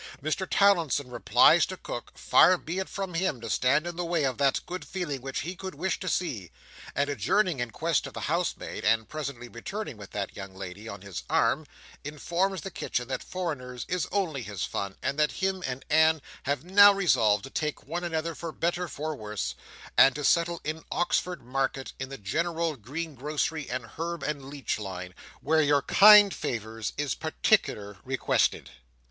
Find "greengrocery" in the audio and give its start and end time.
22.75-23.69